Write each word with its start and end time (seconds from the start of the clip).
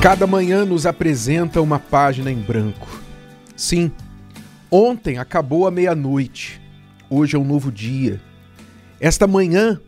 Cada 0.00 0.28
manhã 0.28 0.64
nos 0.64 0.86
apresenta 0.86 1.60
uma 1.60 1.80
página 1.80 2.30
em 2.30 2.40
branco. 2.40 2.88
Sim, 3.56 3.90
ontem 4.70 5.18
acabou 5.18 5.66
a 5.66 5.72
meia-noite, 5.72 6.60
hoje 7.10 7.34
é 7.34 7.38
um 7.38 7.44
novo 7.44 7.72
dia. 7.72 8.20
Esta 9.00 9.26
manhã 9.26 9.80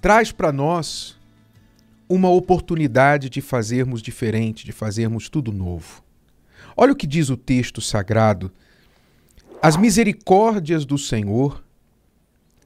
traz 0.00 0.30
para 0.30 0.52
nós 0.52 1.18
uma 2.08 2.30
oportunidade 2.30 3.28
de 3.28 3.40
fazermos 3.40 4.00
diferente, 4.00 4.64
de 4.64 4.70
fazermos 4.70 5.28
tudo 5.28 5.50
novo. 5.50 6.04
Olha 6.76 6.92
o 6.92 6.96
que 6.96 7.06
diz 7.06 7.28
o 7.28 7.36
texto 7.36 7.80
sagrado. 7.80 8.52
As 9.60 9.76
misericórdias 9.76 10.84
do 10.84 10.96
Senhor 10.96 11.64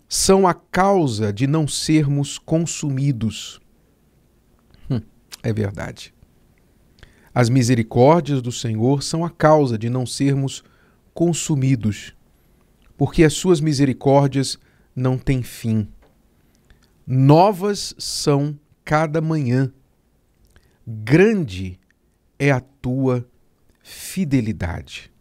são 0.06 0.46
a 0.46 0.52
causa 0.52 1.32
de 1.32 1.46
não 1.46 1.66
sermos 1.66 2.38
consumidos. 2.38 3.62
Hum, 4.90 5.00
é 5.42 5.54
verdade. 5.54 6.14
As 7.36 7.50
misericórdias 7.50 8.40
do 8.40 8.50
Senhor 8.50 9.02
são 9.02 9.22
a 9.22 9.28
causa 9.28 9.76
de 9.76 9.90
não 9.90 10.06
sermos 10.06 10.64
consumidos, 11.12 12.16
porque 12.96 13.22
as 13.22 13.34
suas 13.34 13.60
misericórdias 13.60 14.58
não 14.94 15.18
têm 15.18 15.42
fim. 15.42 15.86
Novas 17.06 17.94
são 17.98 18.58
cada 18.82 19.20
manhã. 19.20 19.70
Grande 20.86 21.78
é 22.38 22.50
a 22.50 22.58
tua 22.60 23.28
fidelidade. 23.82 25.12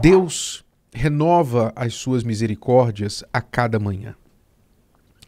Deus 0.00 0.64
renova 0.92 1.72
as 1.76 1.94
suas 1.94 2.24
misericórdias 2.24 3.22
a 3.32 3.40
cada 3.40 3.78
manhã. 3.78 4.16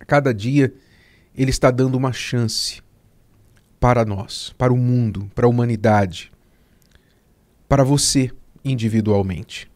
A 0.00 0.04
cada 0.04 0.34
dia, 0.34 0.74
Ele 1.36 1.50
está 1.52 1.70
dando 1.70 1.94
uma 1.94 2.12
chance 2.12 2.82
para 3.78 4.04
nós, 4.04 4.54
para 4.56 4.72
o 4.72 4.76
mundo, 4.76 5.30
para 5.34 5.46
a 5.46 5.48
humanidade, 5.48 6.32
para 7.68 7.84
você 7.84 8.30
individualmente. 8.64 9.70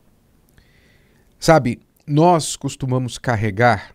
Sabe, 1.39 1.81
nós 2.07 2.57
costumamos 2.57 3.19
carregar 3.19 3.95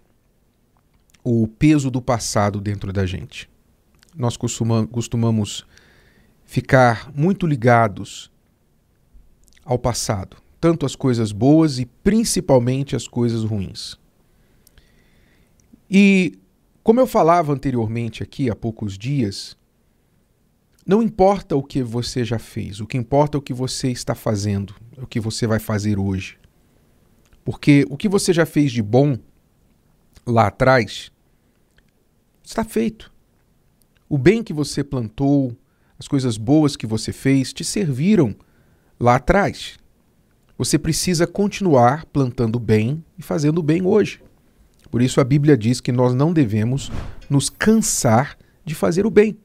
o 1.24 1.48
peso 1.48 1.90
do 1.90 2.02
passado 2.02 2.62
dentro 2.62 2.94
da 2.94 3.06
gente. 3.06 3.50
Nós 4.16 4.38
costumamos 4.38 5.66
ficar 6.46 7.12
muito 7.14 7.46
ligados 7.46 8.32
ao 9.66 9.78
passado, 9.78 10.38
tanto 10.62 10.86
as 10.86 10.96
coisas 10.96 11.32
boas 11.32 11.80
e 11.80 11.86
principalmente 11.86 12.96
as 12.96 13.08
coisas 13.08 13.44
ruins. 13.44 13.98
E, 15.90 16.38
como 16.84 17.00
eu 17.00 17.08
falava 17.08 17.52
anteriormente 17.52 18.24
aqui 18.24 18.50
há 18.50 18.56
poucos 18.56 18.98
dias, 18.98 19.58
não 20.86 21.02
importa 21.02 21.56
o 21.56 21.64
que 21.64 21.82
você 21.82 22.24
já 22.24 22.38
fez, 22.38 22.80
o 22.80 22.86
que 22.86 22.98
importa 22.98 23.38
é 23.38 23.40
o 23.40 23.42
que 23.42 23.54
você 23.54 23.90
está 23.90 24.14
fazendo, 24.14 24.76
é 24.96 25.02
o 25.02 25.08
que 25.08 25.20
você 25.20 25.48
vai 25.48 25.58
fazer 25.58 25.98
hoje. 25.98 26.38
Porque 27.44 27.86
o 27.90 27.98
que 27.98 28.08
você 28.08 28.32
já 28.32 28.46
fez 28.46 28.72
de 28.72 28.84
bom 28.84 29.18
lá 30.26 30.48
atrás 30.48 31.12
está 32.44 32.64
feito. 32.64 33.12
O 34.08 34.18
bem 34.18 34.44
que 34.44 34.54
você 34.54 34.84
plantou, 34.84 35.56
as 35.98 36.08
coisas 36.08 36.38
boas 36.38 36.76
que 36.76 36.86
você 36.86 37.12
fez 37.12 37.52
te 37.52 37.64
serviram 37.64 38.36
lá 39.00 39.16
atrás. 39.16 39.80
Você 40.58 40.78
precisa 40.78 41.26
continuar 41.26 42.06
plantando 42.06 42.60
bem 42.60 43.04
e 43.18 43.24
fazendo 43.24 43.62
bem 43.64 43.86
hoje. 43.86 44.22
Por 44.92 45.02
isso 45.02 45.20
a 45.20 45.24
Bíblia 45.24 45.58
diz 45.58 45.82
que 45.82 45.92
nós 45.92 46.14
não 46.14 46.32
devemos 46.32 46.92
nos 47.30 47.50
cansar 47.50 48.38
de 48.64 48.76
fazer 48.76 49.06
o 49.06 49.12
bem. 49.12 49.38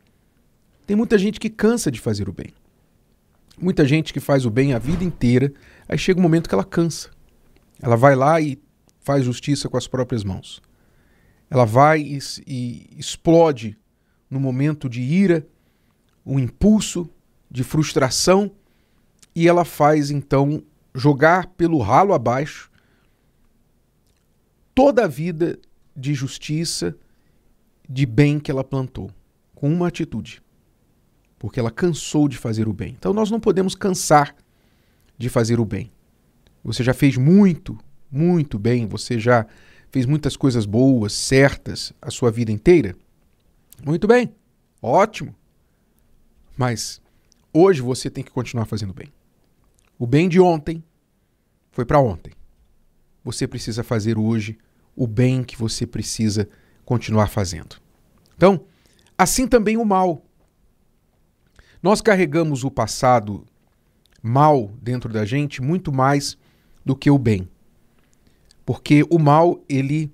Tem 0.90 0.96
muita 0.96 1.16
gente 1.16 1.38
que 1.38 1.48
cansa 1.48 1.88
de 1.88 2.00
fazer 2.00 2.28
o 2.28 2.32
bem. 2.32 2.52
Muita 3.56 3.84
gente 3.84 4.12
que 4.12 4.18
faz 4.18 4.44
o 4.44 4.50
bem 4.50 4.74
a 4.74 4.78
vida 4.80 5.04
inteira, 5.04 5.52
aí 5.88 5.96
chega 5.96 6.18
um 6.18 6.22
momento 6.24 6.48
que 6.48 6.54
ela 6.56 6.64
cansa. 6.64 7.10
Ela 7.80 7.94
vai 7.94 8.16
lá 8.16 8.40
e 8.40 8.60
faz 8.98 9.24
justiça 9.24 9.68
com 9.68 9.76
as 9.76 9.86
próprias 9.86 10.24
mãos. 10.24 10.60
Ela 11.48 11.64
vai 11.64 12.00
e, 12.00 12.18
e 12.44 12.88
explode 12.98 13.78
no 14.28 14.40
momento 14.40 14.88
de 14.88 15.00
ira, 15.00 15.46
um 16.26 16.40
impulso 16.40 17.08
de 17.48 17.62
frustração, 17.62 18.50
e 19.32 19.46
ela 19.46 19.64
faz 19.64 20.10
então 20.10 20.60
jogar 20.92 21.46
pelo 21.50 21.78
ralo 21.78 22.12
abaixo 22.12 22.68
toda 24.74 25.04
a 25.04 25.06
vida 25.06 25.56
de 25.96 26.14
justiça, 26.14 26.96
de 27.88 28.04
bem 28.04 28.40
que 28.40 28.50
ela 28.50 28.64
plantou, 28.64 29.08
com 29.54 29.72
uma 29.72 29.86
atitude 29.86 30.42
porque 31.40 31.58
ela 31.58 31.70
cansou 31.70 32.28
de 32.28 32.36
fazer 32.36 32.68
o 32.68 32.72
bem. 32.72 32.94
Então 32.98 33.14
nós 33.14 33.30
não 33.30 33.40
podemos 33.40 33.74
cansar 33.74 34.36
de 35.16 35.30
fazer 35.30 35.58
o 35.58 35.64
bem. 35.64 35.90
Você 36.62 36.84
já 36.84 36.92
fez 36.92 37.16
muito, 37.16 37.78
muito 38.12 38.58
bem, 38.58 38.86
você 38.86 39.18
já 39.18 39.46
fez 39.90 40.04
muitas 40.04 40.36
coisas 40.36 40.66
boas, 40.66 41.14
certas 41.14 41.94
a 42.00 42.10
sua 42.10 42.30
vida 42.30 42.52
inteira? 42.52 42.94
Muito 43.82 44.06
bem, 44.06 44.34
ótimo. 44.82 45.34
Mas 46.58 47.00
hoje 47.54 47.80
você 47.80 48.10
tem 48.10 48.22
que 48.22 48.30
continuar 48.30 48.66
fazendo 48.66 48.92
bem. 48.92 49.10
O 49.98 50.06
bem 50.06 50.28
de 50.28 50.38
ontem 50.38 50.84
foi 51.72 51.86
para 51.86 51.98
ontem. 51.98 52.34
Você 53.24 53.48
precisa 53.48 53.82
fazer 53.82 54.18
hoje 54.18 54.58
o 54.94 55.06
bem 55.06 55.42
que 55.42 55.56
você 55.56 55.86
precisa 55.86 56.46
continuar 56.84 57.28
fazendo. 57.28 57.76
Então, 58.36 58.66
assim 59.16 59.48
também 59.48 59.78
o 59.78 59.86
mal. 59.86 60.22
Nós 61.82 62.00
carregamos 62.00 62.62
o 62.62 62.70
passado 62.70 63.46
mal 64.22 64.70
dentro 64.82 65.12
da 65.12 65.24
gente 65.24 65.62
muito 65.62 65.92
mais 65.92 66.36
do 66.84 66.94
que 66.94 67.10
o 67.10 67.18
bem. 67.18 67.48
Porque 68.66 69.04
o 69.10 69.18
mal, 69.18 69.62
ele 69.68 70.12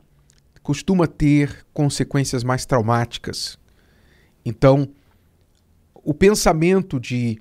costuma 0.62 1.06
ter 1.06 1.66
consequências 1.72 2.44
mais 2.44 2.64
traumáticas. 2.64 3.58
Então, 4.44 4.88
o 5.94 6.14
pensamento 6.14 7.00
de 7.00 7.38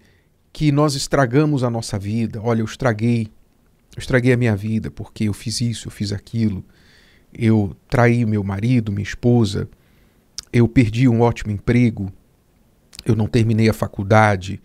que 0.51 0.71
nós 0.71 0.95
estragamos 0.95 1.63
a 1.63 1.69
nossa 1.69 1.99
vida, 1.99 2.41
olha, 2.41 2.61
eu 2.61 2.65
estraguei, 2.65 3.27
eu 3.95 3.99
estraguei 3.99 4.33
a 4.33 4.37
minha 4.37 4.55
vida 4.55 4.89
porque 4.89 5.25
eu 5.25 5.33
fiz 5.33 5.61
isso, 5.61 5.87
eu 5.87 5.91
fiz 5.91 6.11
aquilo, 6.11 6.63
eu 7.33 7.75
traí 7.89 8.25
meu 8.25 8.43
marido, 8.43 8.91
minha 8.91 9.03
esposa, 9.03 9.69
eu 10.51 10.67
perdi 10.67 11.07
um 11.07 11.21
ótimo 11.21 11.51
emprego, 11.51 12.11
eu 13.05 13.15
não 13.15 13.27
terminei 13.27 13.69
a 13.69 13.73
faculdade, 13.73 14.61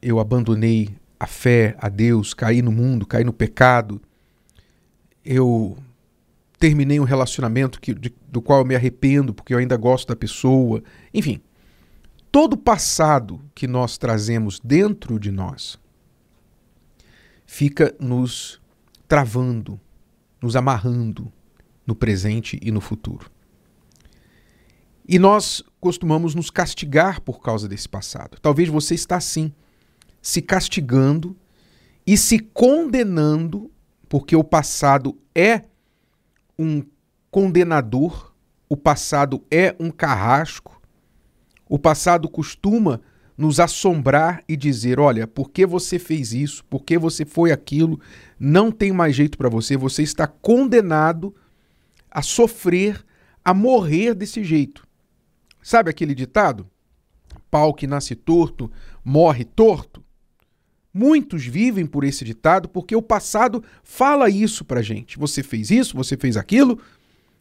eu 0.00 0.18
abandonei 0.18 0.96
a 1.20 1.26
fé, 1.26 1.76
a 1.78 1.88
Deus, 1.88 2.32
caí 2.32 2.62
no 2.62 2.72
mundo, 2.72 3.06
caí 3.06 3.22
no 3.22 3.32
pecado, 3.32 4.00
eu 5.24 5.76
terminei 6.58 6.98
um 6.98 7.04
relacionamento 7.04 7.80
que, 7.80 7.94
de, 7.94 8.14
do 8.28 8.40
qual 8.40 8.60
eu 8.60 8.64
me 8.64 8.74
arrependo 8.74 9.34
porque 9.34 9.52
eu 9.52 9.58
ainda 9.58 9.76
gosto 9.76 10.08
da 10.08 10.16
pessoa. 10.16 10.82
Enfim, 11.12 11.40
todo 12.32 12.54
o 12.54 12.58
passado 12.58 13.40
que 13.54 13.66
nós 13.66 13.98
trazemos 13.98 14.58
dentro 14.60 15.18
de 15.18 15.30
nós 15.30 15.78
fica 17.44 17.94
nos 18.00 18.60
travando, 19.06 19.78
nos 20.40 20.56
amarrando 20.56 21.32
no 21.86 21.94
presente 21.94 22.58
e 22.62 22.70
no 22.70 22.80
futuro. 22.80 23.30
E 25.08 25.18
nós 25.18 25.62
costumamos 25.86 26.34
nos 26.34 26.50
castigar 26.50 27.20
por 27.20 27.40
causa 27.40 27.68
desse 27.68 27.88
passado. 27.88 28.40
Talvez 28.42 28.68
você 28.68 28.96
está 28.96 29.18
assim, 29.18 29.52
se 30.20 30.42
castigando 30.42 31.36
e 32.04 32.16
se 32.16 32.40
condenando, 32.40 33.70
porque 34.08 34.34
o 34.34 34.42
passado 34.42 35.16
é 35.32 35.62
um 36.58 36.82
condenador, 37.30 38.34
o 38.68 38.76
passado 38.76 39.44
é 39.48 39.76
um 39.78 39.92
carrasco, 39.92 40.82
o 41.68 41.78
passado 41.78 42.28
costuma 42.28 43.00
nos 43.38 43.60
assombrar 43.60 44.42
e 44.48 44.56
dizer: 44.56 44.98
olha, 44.98 45.24
por 45.24 45.52
que 45.52 45.64
você 45.64 46.00
fez 46.00 46.32
isso? 46.32 46.64
Por 46.64 46.82
que 46.82 46.98
você 46.98 47.24
foi 47.24 47.52
aquilo? 47.52 48.00
Não 48.40 48.72
tem 48.72 48.90
mais 48.90 49.14
jeito 49.14 49.38
para 49.38 49.48
você, 49.48 49.76
você 49.76 50.02
está 50.02 50.26
condenado 50.26 51.32
a 52.10 52.22
sofrer, 52.22 53.06
a 53.44 53.54
morrer 53.54 54.14
desse 54.14 54.42
jeito. 54.42 54.84
Sabe 55.66 55.90
aquele 55.90 56.14
ditado? 56.14 56.70
Pau 57.50 57.74
que 57.74 57.88
nasce 57.88 58.14
torto, 58.14 58.70
morre 59.04 59.44
torto? 59.44 60.00
Muitos 60.94 61.44
vivem 61.44 61.84
por 61.84 62.04
esse 62.04 62.24
ditado 62.24 62.68
porque 62.68 62.94
o 62.94 63.02
passado 63.02 63.64
fala 63.82 64.30
isso 64.30 64.64
pra 64.64 64.80
gente. 64.80 65.18
Você 65.18 65.42
fez 65.42 65.72
isso, 65.72 65.96
você 65.96 66.16
fez 66.16 66.36
aquilo 66.36 66.80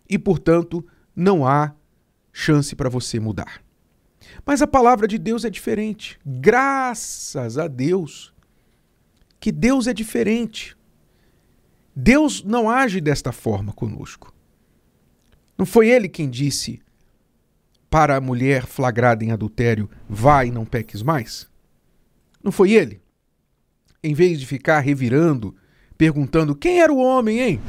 e, 0.10 0.18
portanto, 0.18 0.84
não 1.16 1.46
há 1.46 1.76
chance 2.34 2.76
para 2.76 2.90
você 2.90 3.20
mudar. 3.20 3.62
Mas 4.44 4.60
a 4.60 4.66
palavra 4.66 5.08
de 5.08 5.20
Deus 5.20 5.46
é 5.46 5.50
diferente. 5.52 6.20
Graças 6.26 7.60
a 7.60 7.68
Deus 7.68 8.34
que 9.40 9.52
Deus 9.52 9.86
é 9.86 9.94
diferente. 9.94 10.76
Deus 11.96 12.44
não 12.44 12.72
age 12.72 13.00
desta 13.00 13.32
forma 13.32 13.72
conosco. 13.72 14.34
Não 15.56 15.66
foi 15.68 15.90
ele 15.90 16.10
quem 16.10 16.28
disse: 16.28 16.82
para 17.90 18.16
a 18.16 18.22
mulher 18.22 18.66
flagrada 18.66 19.24
em 19.24 19.32
adultério: 19.32 19.90
vai 20.08 20.48
e 20.48 20.52
não 20.52 20.66
peques 20.66 21.02
mais? 21.02 21.50
Não 22.44 22.52
foi 22.52 22.72
ele? 22.74 23.02
Em 24.04 24.14
vez 24.14 24.40
de 24.40 24.46
ficar 24.46 24.80
revirando, 24.80 25.56
perguntando 25.98 26.56
quem 26.56 26.82
era 26.82 26.94
o 26.94 26.98
homem, 26.98 27.40
hein? 27.40 27.62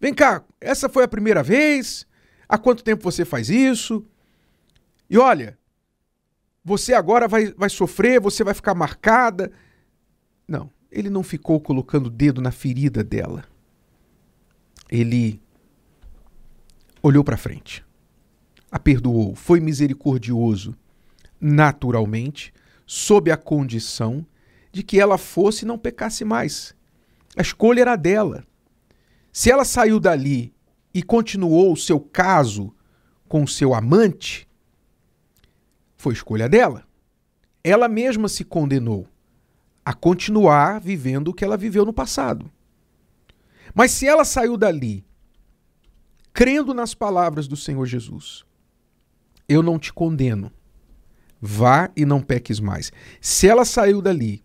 Vem 0.00 0.14
cá, 0.14 0.42
essa 0.60 0.88
foi 0.88 1.04
a 1.04 1.08
primeira 1.08 1.42
vez? 1.42 2.06
Há 2.48 2.58
quanto 2.58 2.82
tempo 2.82 3.02
você 3.02 3.24
faz 3.24 3.48
isso? 3.48 4.04
E 5.08 5.18
olha, 5.18 5.58
você 6.64 6.94
agora 6.94 7.28
vai, 7.28 7.52
vai 7.52 7.68
sofrer, 7.68 8.20
você 8.20 8.42
vai 8.42 8.54
ficar 8.54 8.74
marcada. 8.74 9.52
Não, 10.46 10.70
ele 10.90 11.10
não 11.10 11.22
ficou 11.22 11.60
colocando 11.60 12.06
o 12.06 12.10
dedo 12.10 12.40
na 12.40 12.50
ferida 12.50 13.02
dela. 13.04 13.44
Ele 14.90 15.40
olhou 17.02 17.24
para 17.24 17.36
frente, 17.36 17.84
a 18.72 18.78
perdoou, 18.78 19.34
foi 19.34 19.60
misericordioso, 19.60 20.74
naturalmente, 21.38 22.54
sob 22.86 23.30
a 23.30 23.36
condição 23.36 24.26
de 24.72 24.82
que 24.82 24.98
ela 24.98 25.18
fosse 25.18 25.66
e 25.66 25.68
não 25.68 25.76
pecasse 25.76 26.24
mais. 26.24 26.74
A 27.36 27.42
escolha 27.42 27.82
era 27.82 27.96
dela. 27.96 28.46
Se 29.30 29.50
ela 29.50 29.66
saiu 29.66 30.00
dali 30.00 30.54
e 30.94 31.02
continuou 31.02 31.70
o 31.70 31.76
seu 31.76 32.00
caso 32.00 32.74
com 33.28 33.42
o 33.42 33.48
seu 33.48 33.74
amante, 33.74 34.48
foi 35.98 36.14
escolha 36.14 36.48
dela. 36.48 36.86
Ela 37.62 37.88
mesma 37.88 38.26
se 38.26 38.42
condenou 38.42 39.06
a 39.84 39.92
continuar 39.92 40.80
vivendo 40.80 41.28
o 41.28 41.34
que 41.34 41.44
ela 41.44 41.58
viveu 41.58 41.84
no 41.84 41.92
passado. 41.92 42.50
Mas 43.74 43.90
se 43.90 44.06
ela 44.06 44.24
saiu 44.24 44.56
dali 44.56 45.04
crendo 46.32 46.72
nas 46.72 46.94
palavras 46.94 47.46
do 47.46 47.56
Senhor 47.56 47.84
Jesus, 47.84 48.46
eu 49.48 49.62
não 49.62 49.78
te 49.78 49.92
condeno. 49.92 50.52
Vá 51.40 51.90
e 51.96 52.04
não 52.04 52.20
peques 52.20 52.60
mais. 52.60 52.92
Se 53.20 53.48
ela 53.48 53.64
saiu 53.64 54.00
dali 54.00 54.44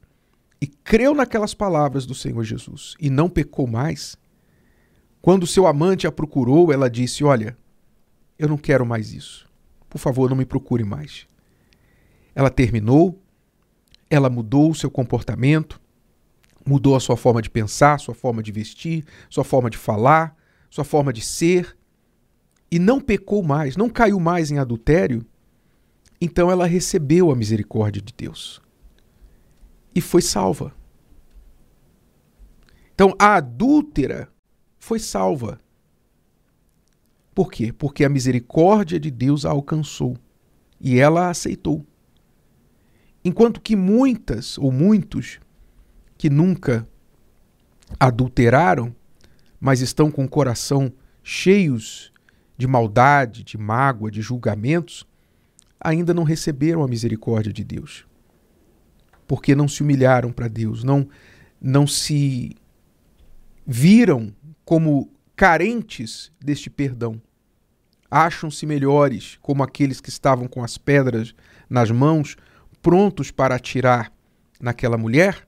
e 0.59 0.65
creu 0.65 1.13
naquelas 1.13 1.53
palavras 1.53 2.05
do 2.05 2.15
Senhor 2.15 2.43
Jesus 2.43 2.95
e 2.99 3.09
não 3.09 3.29
pecou 3.29 3.67
mais, 3.67 4.17
quando 5.21 5.45
seu 5.45 5.67
amante 5.67 6.07
a 6.07 6.11
procurou, 6.11 6.71
ela 6.71 6.89
disse: 6.89 7.23
Olha, 7.23 7.57
eu 8.39 8.47
não 8.47 8.57
quero 8.57 8.85
mais 8.85 9.13
isso. 9.13 9.47
Por 9.89 9.99
favor, 9.99 10.29
não 10.29 10.37
me 10.37 10.45
procure 10.45 10.83
mais. 10.83 11.27
Ela 12.33 12.49
terminou, 12.49 13.21
ela 14.09 14.29
mudou 14.29 14.71
o 14.71 14.75
seu 14.75 14.89
comportamento, 14.89 15.79
mudou 16.65 16.95
a 16.95 16.99
sua 16.99 17.17
forma 17.17 17.41
de 17.41 17.49
pensar, 17.49 17.99
sua 17.99 18.13
forma 18.13 18.43
de 18.43 18.51
vestir, 18.51 19.05
sua 19.29 19.43
forma 19.43 19.69
de 19.69 19.77
falar, 19.77 20.35
sua 20.69 20.83
forma 20.83 21.11
de 21.11 21.21
ser, 21.21 21.77
e 22.69 22.79
não 22.79 22.99
pecou 22.99 23.41
mais, 23.41 23.77
não 23.77 23.89
caiu 23.89 24.19
mais 24.19 24.51
em 24.51 24.59
adultério, 24.59 25.25
então 26.19 26.51
ela 26.51 26.65
recebeu 26.65 27.31
a 27.31 27.35
misericórdia 27.35 28.01
de 28.01 28.13
Deus 28.13 28.61
e 29.93 30.01
foi 30.01 30.21
salva. 30.21 30.73
Então 32.93 33.13
a 33.19 33.35
adúltera 33.35 34.29
foi 34.79 34.99
salva. 34.99 35.61
Por 37.33 37.51
quê? 37.51 37.71
Porque 37.71 38.03
a 38.03 38.09
misericórdia 38.09 38.99
de 38.99 39.11
Deus 39.11 39.45
a 39.45 39.51
alcançou 39.51 40.17
e 40.79 40.99
ela 40.99 41.27
a 41.27 41.29
aceitou. 41.29 41.85
Enquanto 43.23 43.61
que 43.61 43.75
muitas 43.75 44.57
ou 44.57 44.71
muitos 44.71 45.39
que 46.17 46.29
nunca 46.29 46.87
adulteraram, 47.99 48.95
mas 49.59 49.81
estão 49.81 50.09
com 50.09 50.25
o 50.25 50.29
coração 50.29 50.91
cheios 51.21 52.11
de 52.57 52.67
maldade, 52.67 53.43
de 53.43 53.57
mágoa, 53.57 54.09
de 54.09 54.21
julgamentos, 54.21 55.05
ainda 55.79 56.13
não 56.13 56.23
receberam 56.23 56.83
a 56.83 56.87
misericórdia 56.87 57.53
de 57.53 57.63
Deus. 57.63 58.05
Porque 59.27 59.53
não 59.53 59.67
se 59.67 59.83
humilharam 59.83 60.31
para 60.31 60.47
Deus, 60.47 60.83
não, 60.83 61.07
não 61.61 61.85
se 61.85 62.55
viram 63.65 64.33
como 64.65 65.11
carentes 65.35 66.31
deste 66.43 66.69
perdão. 66.69 67.21
Acham-se 68.09 68.65
melhores, 68.65 69.37
como 69.41 69.63
aqueles 69.63 70.01
que 70.01 70.09
estavam 70.09 70.47
com 70.47 70.63
as 70.63 70.77
pedras 70.77 71.35
nas 71.69 71.91
mãos, 71.91 72.37
prontos 72.81 73.31
para 73.31 73.55
atirar 73.55 74.11
naquela 74.59 74.97
mulher, 74.97 75.45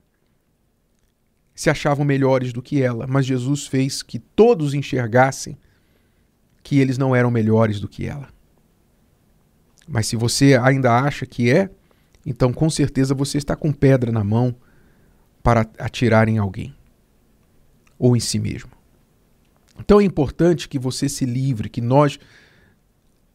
se 1.54 1.68
achavam 1.68 2.04
melhores 2.04 2.52
do 2.52 2.62
que 2.62 2.82
ela, 2.82 3.06
mas 3.06 3.26
Jesus 3.26 3.66
fez 3.66 4.02
que 4.02 4.18
todos 4.18 4.74
enxergassem 4.74 5.58
que 6.62 6.78
eles 6.78 6.98
não 6.98 7.14
eram 7.14 7.30
melhores 7.30 7.80
do 7.80 7.88
que 7.88 8.06
ela. 8.06 8.28
Mas 9.88 10.06
se 10.06 10.16
você 10.16 10.56
ainda 10.56 10.96
acha 10.96 11.26
que 11.26 11.50
é, 11.50 11.70
então 12.24 12.52
com 12.52 12.70
certeza 12.70 13.14
você 13.14 13.38
está 13.38 13.56
com 13.56 13.72
pedra 13.72 14.12
na 14.12 14.22
mão 14.22 14.54
para 15.42 15.62
atirar 15.78 16.28
em 16.28 16.38
alguém 16.38 16.74
ou 17.98 18.16
em 18.16 18.20
si 18.20 18.38
mesmo. 18.38 18.70
Então 19.78 20.00
é 20.00 20.04
importante 20.04 20.68
que 20.68 20.78
você 20.78 21.08
se 21.08 21.24
livre, 21.24 21.68
que 21.68 21.80
nós 21.80 22.18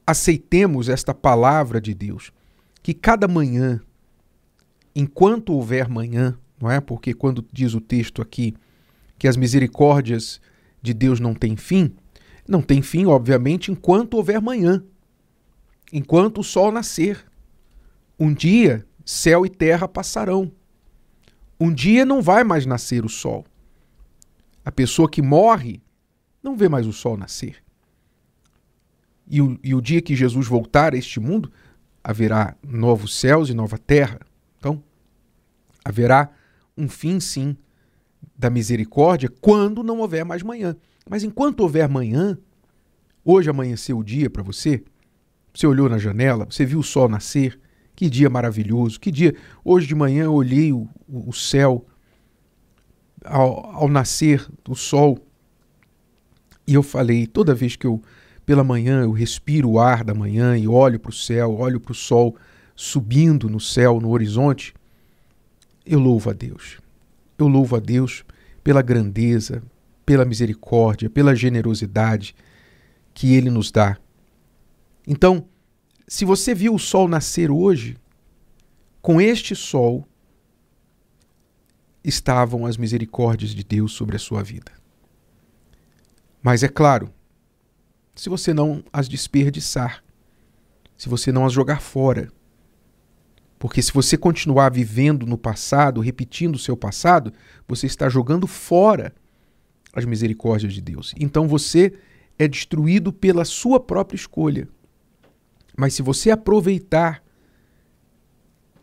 aceitemos 0.06 0.88
esta 0.88 1.14
palavra 1.14 1.82
de 1.82 1.94
Deus, 1.94 2.32
que 2.84 2.94
cada 2.94 3.28
manhã, 3.28 3.82
enquanto 4.96 5.54
houver 5.54 5.90
manhã, 5.90 6.38
não 6.62 6.70
é? 6.70 6.80
Porque 6.80 7.14
quando 7.14 7.46
diz 7.52 7.74
o 7.74 7.82
texto 7.82 8.22
aqui 8.22 8.56
que 9.18 9.28
as 9.28 9.36
misericórdias 9.36 10.40
de 10.82 10.94
Deus 10.94 11.20
não 11.20 11.34
têm 11.34 11.56
fim, 11.56 11.96
não 12.48 12.62
tem 12.62 12.82
fim, 12.82 13.06
obviamente, 13.06 13.72
enquanto 13.72 14.16
houver 14.16 14.42
manhã, 14.42 14.84
enquanto 15.92 16.40
o 16.40 16.44
sol 16.44 16.72
nascer. 16.72 17.26
Um 18.20 18.34
dia, 18.34 18.86
céu 19.04 19.46
e 19.46 19.50
terra 19.50 19.88
passarão. 19.88 20.52
Um 21.60 21.74
dia 21.74 22.06
não 22.06 22.22
vai 22.22 22.44
mais 22.44 22.66
nascer 22.66 23.04
o 23.04 23.10
sol. 23.10 23.46
A 24.64 24.72
pessoa 24.72 25.10
que 25.10 25.22
morre 25.22 25.82
não 26.42 26.56
vê 26.56 26.70
mais 26.70 26.86
o 26.86 26.94
sol 26.94 27.18
nascer. 27.18 27.64
E 29.28 29.42
o, 29.42 29.60
e 29.64 29.74
o 29.74 29.82
dia 29.82 30.02
que 30.02 30.16
Jesus 30.16 30.48
voltar 30.48 30.94
a 30.94 30.98
este 30.98 31.20
mundo, 31.20 31.52
haverá 32.04 32.56
novos 32.62 33.16
céus 33.16 33.50
e 33.50 33.54
nova 33.54 33.78
terra. 33.78 34.20
Então, 34.60 34.84
haverá 35.84 36.30
um 36.78 36.88
fim, 36.88 37.20
sim, 37.20 37.58
da 38.38 38.50
misericórdia 38.50 39.30
quando 39.42 39.84
não 39.84 40.00
houver 40.00 40.24
mais 40.24 40.44
manhã. 40.44 40.76
Mas 41.10 41.24
enquanto 41.24 41.62
houver 41.62 41.88
manhã, 41.88 42.38
hoje 43.24 43.50
amanheceu 43.50 43.98
o 43.98 44.04
dia 44.04 44.30
para 44.30 44.44
você, 44.44 44.84
você 45.54 45.68
olhou 45.68 45.88
na 45.88 45.98
janela, 45.98 46.46
você 46.46 46.66
viu 46.66 46.80
o 46.80 46.84
sol 46.84 47.08
nascer, 47.08 47.60
que 47.96 48.10
dia 48.10 48.30
maravilhoso, 48.30 49.00
que 49.00 49.12
dia. 49.12 49.36
Hoje 49.64 49.88
de 49.88 49.96
manhã 49.96 50.26
eu 50.26 50.34
olhei 50.34 50.74
o, 50.74 50.90
o 51.08 51.32
céu 51.32 51.86
ao, 53.24 53.76
ao 53.76 53.88
nascer 53.88 54.46
do 54.64 54.76
sol 54.76 55.20
e 56.68 56.74
eu 56.74 56.82
falei, 56.82 57.28
toda 57.28 57.54
vez 57.54 57.76
que 57.76 57.86
eu, 57.86 58.02
pela 58.46 58.64
manhã, 58.64 59.04
eu 59.04 59.12
respiro 59.12 59.72
o 59.72 59.80
ar 59.80 60.04
da 60.04 60.14
manhã 60.14 60.58
e 60.58 60.68
olho 60.68 61.00
para 61.00 61.10
o 61.10 61.14
céu, 61.14 61.54
olho 61.54 61.80
para 61.80 61.92
o 61.92 61.96
sol 61.96 62.36
subindo 62.76 63.50
no 63.50 63.60
céu, 63.60 64.02
no 64.02 64.10
horizonte, 64.10 64.74
eu 65.86 66.00
louvo 66.00 66.30
a 66.32 66.34
Deus. 66.34 66.80
Eu 67.38 67.48
louvo 67.48 67.76
a 67.76 67.80
Deus 67.80 68.26
pela 68.64 68.82
grandeza, 68.82 69.62
pela 70.06 70.26
misericórdia, 70.26 71.10
pela 71.10 71.36
generosidade 71.36 72.36
que 73.14 73.34
ele 73.34 73.50
nos 73.50 73.72
dá. 73.72 73.98
Então, 75.08 75.48
se 76.08 76.26
você 76.26 76.54
viu 76.54 76.76
o 76.76 76.80
sol 76.80 77.08
nascer 77.08 77.50
hoje, 77.50 77.98
com 79.02 79.20
este 79.20 79.56
sol 79.56 80.08
estavam 82.04 82.66
as 82.66 82.78
misericórdias 82.78 83.52
de 83.52 83.64
Deus 83.64 83.94
sobre 83.94 84.16
a 84.16 84.20
sua 84.20 84.44
vida. 84.44 84.72
Mas 86.42 86.62
é 86.62 86.68
claro, 86.68 87.12
se 88.16 88.30
você 88.30 88.54
não 88.54 88.84
as 88.94 89.08
desperdiçar, 89.08 90.04
se 90.96 91.10
você 91.10 91.32
não 91.32 91.46
as 91.46 91.54
jogar 91.54 91.82
fora, 91.82 92.32
porque 93.58 93.82
se 93.82 93.92
você 93.92 94.16
continuar 94.16 94.70
vivendo 94.70 95.26
no 95.26 95.38
passado, 95.38 96.02
repetindo 96.02 96.56
o 96.56 96.60
seu 96.60 96.78
passado, 96.78 97.34
você 97.68 97.88
está 97.88 98.08
jogando 98.08 98.46
fora 98.46 99.14
as 99.96 100.04
misericórdias 100.06 100.74
de 100.74 100.82
Deus. 100.82 101.16
Então 101.18 101.48
você 101.48 101.94
é 102.38 102.48
destruído 102.48 103.14
pela 103.14 103.46
sua 103.46 103.80
própria 103.80 104.18
escolha. 104.18 104.68
Mas 105.78 105.94
se 105.94 106.02
você 106.02 106.30
aproveitar 106.30 107.24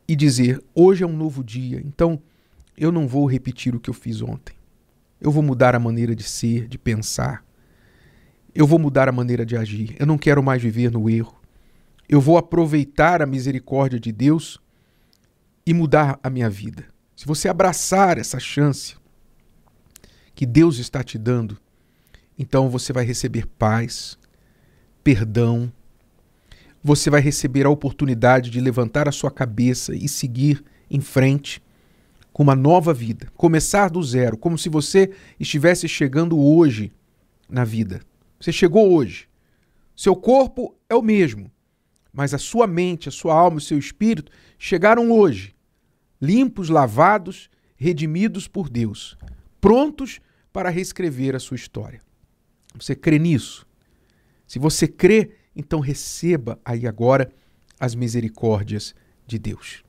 e 0.08 0.16
dizer: 0.16 0.62
hoje 0.74 1.04
é 1.04 1.06
um 1.06 1.16
novo 1.16 1.44
dia, 1.44 1.80
então 1.84 2.20
eu 2.76 2.90
não 2.90 3.06
vou 3.06 3.26
repetir 3.26 3.74
o 3.74 3.80
que 3.80 3.90
eu 3.90 3.94
fiz 3.94 4.22
ontem. 4.22 4.56
Eu 5.20 5.30
vou 5.30 5.42
mudar 5.42 5.74
a 5.74 5.78
maneira 5.78 6.16
de 6.16 6.24
ser, 6.24 6.66
de 6.66 6.78
pensar. 6.78 7.44
Eu 8.54 8.66
vou 8.66 8.78
mudar 8.78 9.08
a 9.08 9.12
maneira 9.12 9.46
de 9.46 9.56
agir. 9.56 9.94
Eu 9.98 10.06
não 10.06 10.18
quero 10.18 10.42
mais 10.42 10.60
viver 10.60 10.90
no 10.90 11.08
erro. 11.08 11.40
Eu 12.08 12.20
vou 12.20 12.36
aproveitar 12.36 13.22
a 13.22 13.26
misericórdia 13.26 14.00
de 14.00 14.10
Deus 14.10 14.58
e 15.64 15.72
mudar 15.72 16.18
a 16.22 16.28
minha 16.28 16.50
vida. 16.50 16.84
Se 17.14 17.24
você 17.24 17.48
abraçar 17.48 18.18
essa 18.18 18.40
chance, 18.40 18.96
que 20.34 20.46
Deus 20.46 20.78
está 20.78 21.02
te 21.02 21.18
dando, 21.18 21.58
então 22.38 22.68
você 22.68 22.92
vai 22.92 23.04
receber 23.04 23.46
paz, 23.46 24.18
perdão, 25.04 25.72
você 26.82 27.10
vai 27.10 27.20
receber 27.20 27.66
a 27.66 27.70
oportunidade 27.70 28.50
de 28.50 28.60
levantar 28.60 29.08
a 29.08 29.12
sua 29.12 29.30
cabeça 29.30 29.94
e 29.94 30.08
seguir 30.08 30.64
em 30.90 31.00
frente 31.00 31.62
com 32.32 32.42
uma 32.42 32.56
nova 32.56 32.92
vida, 32.92 33.28
começar 33.36 33.90
do 33.90 34.02
zero, 34.02 34.36
como 34.36 34.56
se 34.56 34.68
você 34.68 35.12
estivesse 35.38 35.86
chegando 35.86 36.38
hoje 36.38 36.90
na 37.48 37.64
vida. 37.64 38.00
Você 38.40 38.50
chegou 38.50 38.92
hoje. 38.92 39.28
Seu 39.94 40.16
corpo 40.16 40.74
é 40.88 40.94
o 40.94 41.02
mesmo, 41.02 41.50
mas 42.12 42.32
a 42.34 42.38
sua 42.38 42.66
mente, 42.66 43.08
a 43.08 43.12
sua 43.12 43.34
alma, 43.34 43.58
o 43.58 43.60
seu 43.60 43.78
espírito 43.78 44.32
chegaram 44.58 45.12
hoje, 45.12 45.54
limpos, 46.20 46.68
lavados, 46.68 47.50
redimidos 47.76 48.48
por 48.48 48.68
Deus, 48.68 49.16
prontos 49.62 50.20
para 50.52 50.68
reescrever 50.68 51.36
a 51.36 51.38
sua 51.38 51.54
história. 51.54 52.00
Você 52.74 52.96
crê 52.96 53.16
nisso? 53.16 53.64
Se 54.44 54.58
você 54.58 54.88
crê, 54.88 55.36
então 55.54 55.78
receba 55.78 56.60
aí 56.64 56.84
agora 56.84 57.30
as 57.78 57.94
misericórdias 57.94 58.92
de 59.24 59.38
Deus. 59.38 59.84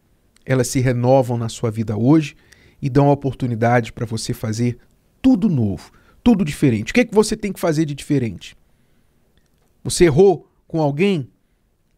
Elas 0.46 0.68
se 0.68 0.80
renovam 0.80 1.38
na 1.38 1.50
sua 1.50 1.72
vida 1.72 1.98
hoje 1.98 2.36
e 2.80 2.88
dão 2.88 3.10
a 3.10 3.14
oportunidade 3.14 3.92
para 3.92 4.06
você 4.06 4.32
fazer 4.32 4.78
tudo 5.22 5.50
novo, 5.50 5.92
tudo 6.24 6.46
diferente. 6.46 6.92
O 6.92 6.94
que 6.94 7.02
é 7.02 7.06
que 7.06 7.16
você 7.16 7.36
tem 7.36 7.52
que 7.52 7.60
fazer 7.60 7.86
de 7.86 7.96
diferente? 7.96 8.56
Você 9.84 10.06
errou 10.06 10.48
com 10.68 10.82
alguém? 10.82 11.30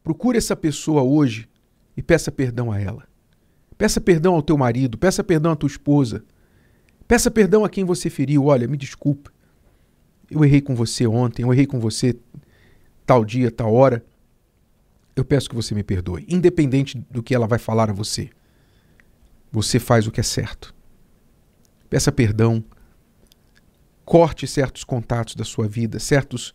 Procure 0.02 0.38
essa 0.38 0.56
pessoa 0.56 1.04
hoje 1.04 1.50
e 1.98 2.02
peça 2.02 2.32
perdão 2.32 2.72
a 2.72 2.80
ela. 2.80 3.06
Peça 3.78 4.00
perdão 4.00 4.36
ao 4.36 4.42
teu 4.42 4.58
marido, 4.58 4.98
peça 4.98 5.24
perdão 5.24 5.52
à 5.52 5.56
tua 5.58 5.68
esposa. 5.68 6.24
Peça 7.08 7.30
perdão 7.30 7.64
a 7.64 7.70
quem 7.70 7.84
você 7.84 8.10
feriu. 8.10 8.46
Olha, 8.46 8.68
me 8.68 8.78
desculpa. 8.78 9.32
Eu 10.30 10.44
errei 10.44 10.62
com 10.62 10.76
você 10.76 11.06
ontem, 11.06 11.44
eu 11.44 11.54
errei 11.54 11.68
com 11.68 11.80
você 11.80 12.18
tal 13.06 13.24
dia, 13.24 13.52
tal 13.52 13.74
hora, 13.74 14.04
eu 15.16 15.24
peço 15.24 15.48
que 15.48 15.56
você 15.56 15.76
me 15.76 15.84
perdoe, 15.84 16.26
independente 16.28 16.98
do 17.10 17.22
que 17.22 17.36
ela 17.36 17.48
vai 17.48 17.60
falar 17.60 17.90
a 17.90 17.94
você. 17.94 18.30
Você 19.52 19.80
faz 19.80 20.08
o 20.08 20.12
que 20.12 20.20
é 20.20 20.24
certo. 20.24 20.74
Peça 21.90 22.12
perdão. 22.12 22.64
Corte 24.04 24.46
certos 24.48 24.84
contatos 24.84 25.36
da 25.36 25.44
sua 25.44 25.68
vida, 25.68 26.00
certos 26.00 26.54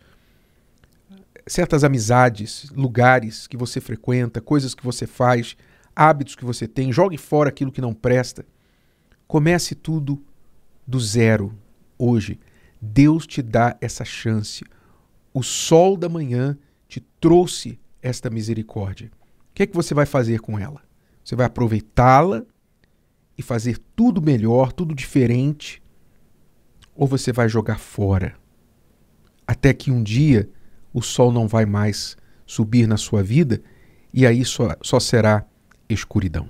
certas 1.47 1.83
amizades, 1.83 2.69
lugares 2.69 3.47
que 3.47 3.57
você 3.57 3.81
frequenta, 3.81 4.39
coisas 4.39 4.75
que 4.75 4.83
você 4.83 5.07
faz, 5.07 5.57
hábitos 5.95 6.35
que 6.35 6.45
você 6.45 6.67
tem, 6.67 6.93
jogue 6.93 7.17
fora 7.17 7.49
aquilo 7.49 7.71
que 7.71 7.81
não 7.81 7.93
presta. 7.93 8.45
Comece 9.27 9.73
tudo 9.73 10.23
do 10.85 10.99
zero 10.99 11.53
hoje. 11.97 12.39
Deus 12.81 13.27
te 13.27 13.41
dá 13.41 13.77
essa 13.79 14.03
chance 14.03 14.63
o 15.33 15.41
sol 15.41 15.95
da 15.95 16.09
manhã 16.09 16.57
te 16.87 16.99
trouxe 17.19 17.79
esta 18.01 18.29
misericórdia. 18.29 19.09
O 19.49 19.53
que 19.53 19.63
é 19.63 19.67
que 19.67 19.75
você 19.75 19.93
vai 19.93 20.05
fazer 20.05 20.39
com 20.39 20.57
ela? 20.57 20.81
Você 21.23 21.35
vai 21.35 21.45
aproveitá-la 21.45 22.43
e 23.37 23.41
fazer 23.41 23.77
tudo 23.95 24.21
melhor, 24.21 24.71
tudo 24.71 24.93
diferente? 24.93 25.81
Ou 26.95 27.07
você 27.07 27.31
vai 27.31 27.47
jogar 27.47 27.79
fora? 27.79 28.35
Até 29.47 29.73
que 29.73 29.91
um 29.91 30.03
dia 30.03 30.49
o 30.93 31.01
sol 31.01 31.31
não 31.31 31.47
vai 31.47 31.65
mais 31.65 32.17
subir 32.45 32.87
na 32.87 32.97
sua 32.97 33.23
vida 33.23 33.61
e 34.13 34.25
aí 34.25 34.43
só, 34.43 34.75
só 34.81 34.99
será 34.99 35.45
escuridão. 35.87 36.49